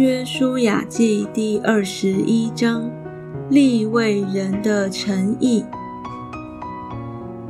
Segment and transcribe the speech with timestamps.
[0.00, 2.90] 约书亚记第二十一章，
[3.50, 5.62] 立位人的诚意。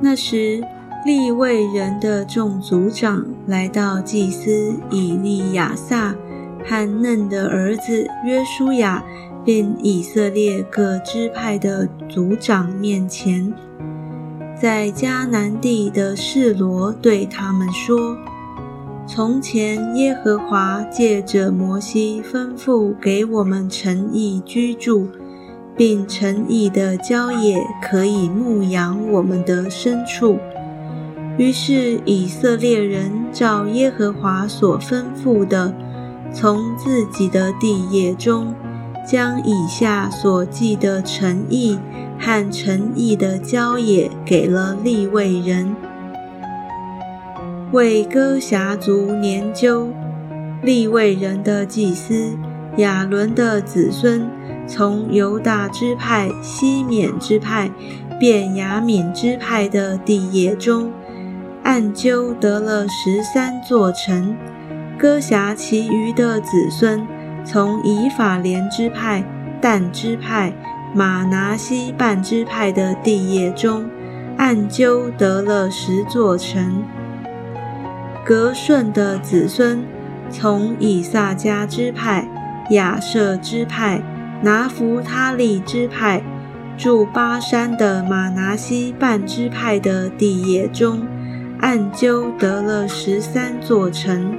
[0.00, 0.60] 那时，
[1.06, 6.12] 立位人的众族长来到祭司以利亚撒
[6.64, 9.04] 和嫩的儿子约书亚，
[9.44, 13.54] 并以色列各支派的族长面前，
[14.60, 18.18] 在迦南地的示罗对他们说。
[19.12, 25.08] 从前，耶和华借着摩西吩咐给我们诚意居住，
[25.76, 30.38] 并诚意的郊野可以牧养我们的牲畜。
[31.36, 35.74] 于是，以色列人照耶和华所吩咐的，
[36.32, 38.54] 从自己的地业中，
[39.04, 41.76] 将以下所记的诚意
[42.16, 45.74] 和诚意的郊野给了利未人。
[47.72, 49.88] 为歌辖族年究
[50.60, 52.36] 立位人的祭司
[52.78, 54.28] 亚伦的子孙，
[54.66, 57.70] 从犹大支派、西缅支派、
[58.18, 60.90] 便雅敏支派的地业中，
[61.62, 64.36] 按究得了十三座城。
[64.98, 67.06] 歌辖其余的子孙，
[67.44, 69.24] 从以法莲支派、
[69.60, 70.52] 但支派、
[70.92, 73.88] 马拿西半支派的地业中，
[74.36, 76.82] 按究得了十座城。
[78.24, 79.82] 格顺的子孙，
[80.30, 82.28] 从以撒迦支派、
[82.70, 84.00] 亚舍支派、
[84.42, 86.22] 拿弗他利支派，
[86.76, 91.06] 住巴山的马拿西半支派的地业中，
[91.60, 94.34] 按究得了十三座城。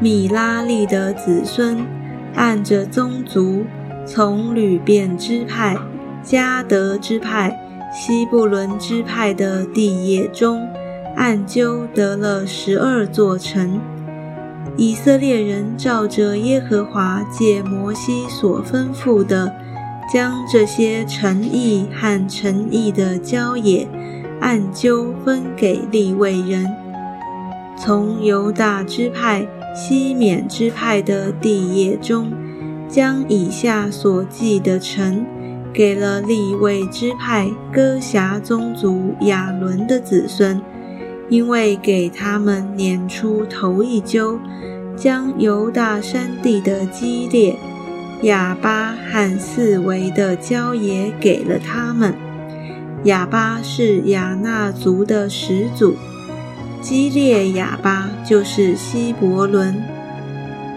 [0.00, 1.86] 米拉利的子孙，
[2.34, 3.64] 按着宗族，
[4.04, 5.76] 从吕便支派、
[6.24, 7.58] 迦德支派、
[7.92, 10.66] 西布伦支派的地业中。
[11.16, 13.80] 暗究得了十二座城。
[14.76, 19.50] 以色列人照着耶和华借摩西所吩咐的，
[20.12, 23.88] 将这些城邑和城邑的郊野
[24.40, 26.70] 按究分给利未人。
[27.78, 32.30] 从犹大支派、西缅支派的地业中，
[32.88, 35.24] 将以下所记的城
[35.72, 40.60] 给了利未支派哥辖宗族亚伦的子孙。
[41.28, 44.38] 因为给他们撵出头一揪，
[44.96, 47.56] 将犹大山地的基列、
[48.22, 52.14] 亚巴和四围的郊野给了他们。
[53.04, 55.96] 亚巴是亚纳族的始祖，
[56.80, 59.82] 基列亚巴就是希伯伦，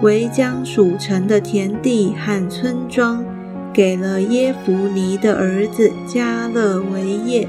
[0.00, 3.24] 为将属城的田地和村庄
[3.72, 7.48] 给了耶弗尼的儿子加勒为业。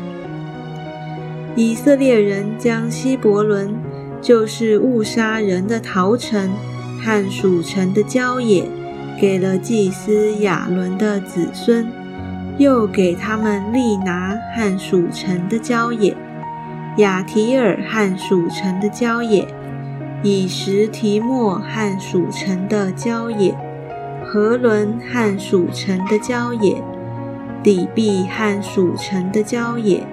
[1.57, 3.73] 以色列人将希伯伦，
[4.21, 6.51] 就是误杀人的陶城
[7.01, 8.67] 和属城的郊野，
[9.21, 11.87] 给了祭司亚伦的子孙，
[12.57, 16.13] 又给他们利拿和属城的郊野，
[16.97, 19.47] 雅提尔和属城的郊野，
[20.23, 23.55] 以实提莫和属城的郊野，
[24.25, 26.83] 何伦和属城的郊野，
[27.63, 30.05] 底壁和属城的郊野。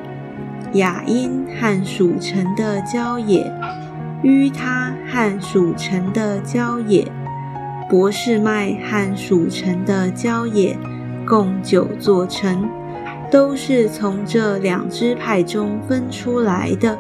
[0.75, 3.53] 雅音和属城的郊野，
[4.23, 7.07] 于他和属城的郊野，
[7.91, 10.75] 博士麦和属城的郊野，
[11.27, 12.67] 共九座城，
[13.31, 16.99] 都是从这两支派中分出来的。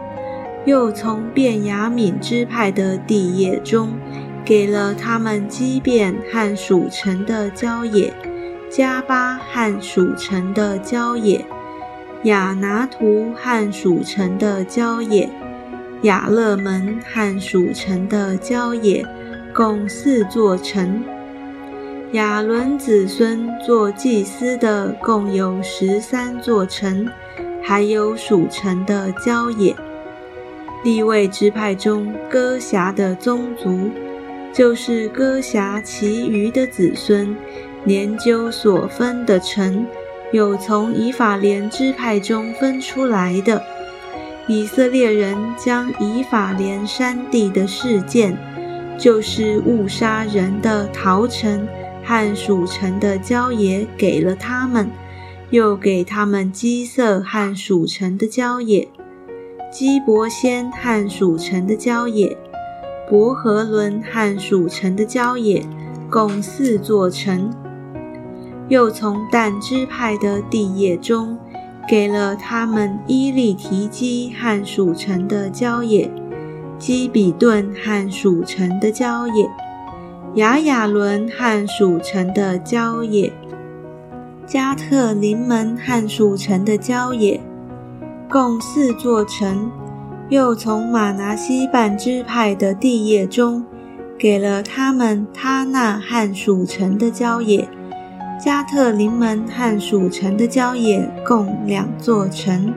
[0.67, 3.95] 又从便雅敏支派的地业中，
[4.45, 8.13] 给了他们基变和属城的郊野，
[8.71, 11.45] 加巴和属城的郊野。
[12.25, 15.29] 亚拿图和属城的郊野，
[16.03, 19.05] 亚勒门和属城的郊野，
[19.53, 21.03] 共四座城。
[22.13, 27.09] 亚伦子孙做祭司的共有十三座城，
[27.61, 29.75] 还有属城的郊野。
[30.85, 33.91] 立位支派中歌辖的宗族，
[34.53, 37.37] 就是歌辖其余的子孙，
[37.83, 39.85] 年究所分的城。
[40.33, 43.63] 有从以法莲支派中分出来的
[44.49, 48.37] 以色列人，将以法莲山地的事件，
[48.99, 51.69] 就是误杀人的逃城
[52.03, 54.91] 和属城的郊野，给了他们，
[55.51, 58.89] 又给他们基色和属城的郊野，
[59.71, 62.37] 基伯仙和属城的郊野，
[63.09, 65.63] 伯和伦和属城的郊野，
[66.11, 67.51] 共四座城。
[68.73, 71.37] 又从但支派的地业中，
[71.87, 76.11] 给了他们伊利提基和属城的郊野，
[76.79, 79.47] 基比顿和属城的郊野，
[80.37, 83.31] 雅雅伦和属城的郊野，
[84.47, 87.39] 加特林门和属城的郊野，
[88.31, 89.71] 共四座城。
[90.31, 93.67] 又从马拿西半支派的地业中，
[94.19, 97.69] 给了他们他那和属城的郊野，
[98.45, 102.75] 加特临门和属城的郊野共两座城。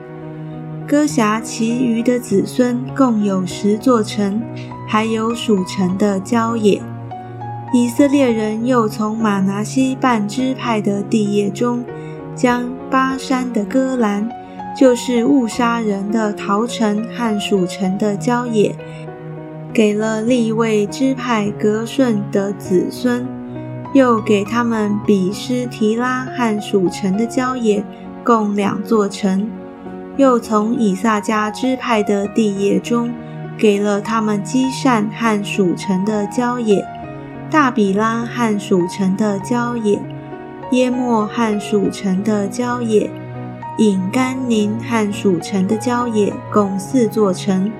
[0.86, 4.40] 哥辖其余的子孙共有十座城，
[4.86, 6.80] 还有属城的郊野。
[7.72, 11.84] 以色列人又从马拿西半支派的地业中，
[12.36, 14.30] 将巴山的戈兰。
[14.78, 18.76] 就是误杀人的陶城和属城的郊野，
[19.72, 23.26] 给了立位支派格顺的子孙，
[23.92, 27.84] 又给他们比施提拉和属城的郊野，
[28.24, 29.48] 共两座城。
[30.16, 33.10] 又从以撒家支派的地业中，
[33.58, 36.84] 给了他们基善和属城的郊野，
[37.50, 40.00] 大比拉和属城的郊野，
[40.72, 43.10] 耶莫和属城的郊野。
[43.78, 47.70] 引甘宁和属城的郊野共四座城，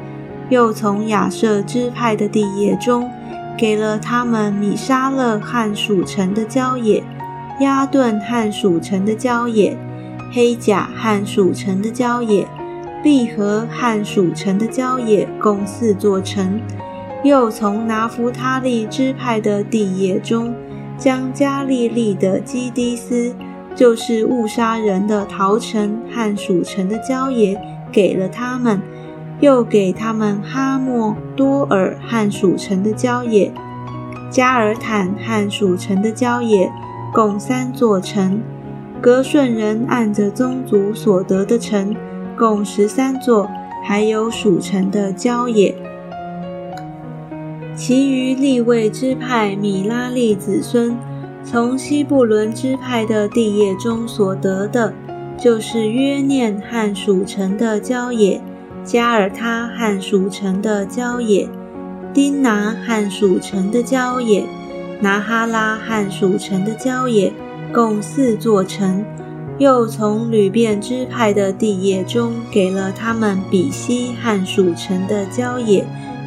[0.50, 3.10] 又从亚瑟支派的地业中，
[3.56, 7.02] 给了他们米沙勒和属城的郊野，
[7.60, 9.76] 亚顿和属城的郊野，
[10.32, 12.46] 黑甲和属城的郊野，
[13.02, 16.60] 利和和属城的郊野共四座城，
[17.24, 20.54] 又从拿弗他利支派的地业中，
[20.98, 23.34] 将加利利的基迪斯。
[23.74, 27.60] 就是误杀人的陶城和属城的郊野
[27.92, 28.80] 给了他们，
[29.40, 33.52] 又给他们哈莫多尔和属城的郊野，
[34.30, 36.72] 加尔坦和属城的郊野，
[37.12, 38.40] 共三座城。
[39.00, 41.94] 格顺人按着宗族所得的城，
[42.36, 43.48] 共十三座，
[43.84, 45.74] 还有属城的郊野。
[47.76, 50.96] 其余立位支派米拉利子孙。
[51.44, 54.92] 从西布伦支派的地业中所得的，
[55.38, 58.40] 就是约念和属城的郊野，
[58.86, 61.48] 加尔他和属城的郊野，
[62.14, 64.46] 丁拿和属城的郊野，
[65.00, 67.32] 拿哈拉和属城的郊野，
[67.74, 69.04] 共四座城。
[69.58, 75.84] 又从吕遍支派的地业中给了他们比西和属城的郊野，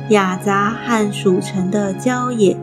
[0.10, 2.58] 雅杂和属城的郊野。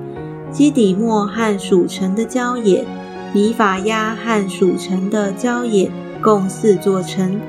[0.53, 2.85] 基底莫和属城的郊野，
[3.33, 5.91] 米法亚和属城的郊野，
[6.21, 7.41] 共四座城。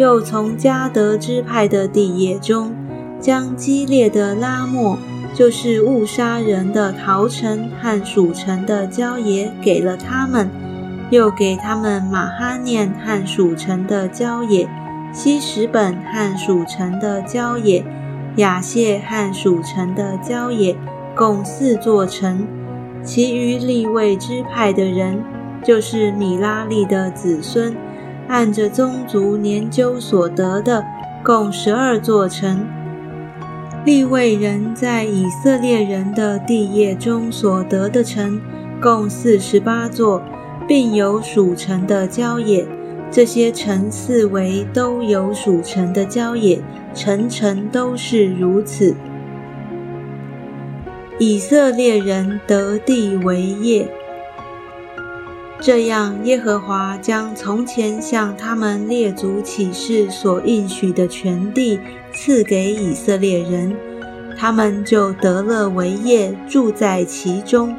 [0.00, 2.74] 又从加德支派的地业中，
[3.20, 4.96] 将激烈的拉莫，
[5.34, 10.48] 就是误杀人的陶城和蜀城的郊野，给了他们。
[11.10, 14.66] 又给他们马哈念和蜀城的郊野，
[15.12, 17.84] 西什本和蜀城的郊野，
[18.36, 20.74] 雅谢和蜀城的郊野。
[21.14, 22.46] 共四座城，
[23.02, 25.22] 其余立位支派的人，
[25.62, 27.76] 就是米拉利的子孙，
[28.30, 30.86] 按着宗族年究所得的，
[31.24, 32.64] 共十二座城。
[33.84, 38.40] 立位人在以色列人的地业中所得的城，
[38.80, 40.22] 共四十八座，
[40.68, 42.64] 并有属城的郊野。
[43.10, 46.60] 这些城四围都有属城的郊野，
[46.94, 48.94] 城城都是如此。
[51.18, 53.88] 以色列人得地为业，
[55.62, 61.78] 这样耶和华将从前向他们列祖起誓所应许的全地
[62.14, 63.76] 赐给以色列人，
[64.38, 67.76] 他们就得了为业，住在其中。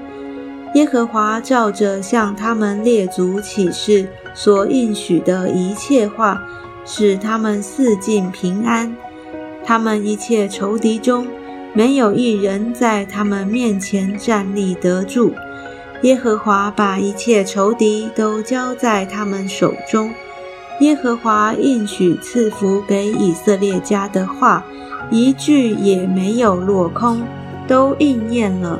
[0.75, 6.39] 耶和华照着向他们列祖起誓所应许的一切话，
[6.85, 8.95] 使他们四境平安，
[9.65, 11.25] 他们一切仇敌中。
[11.73, 15.33] 没有一人在他们面前站立得住。
[16.01, 20.11] 耶和华把一切仇敌都交在他们手中。
[20.79, 24.65] 耶和华应许赐福给以色列家的话，
[25.11, 27.21] 一句也没有落空，
[27.67, 28.79] 都应验了。